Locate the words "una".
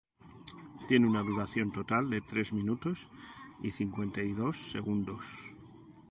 1.07-1.21